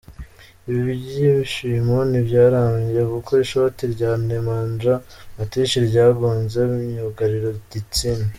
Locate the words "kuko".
3.11-3.31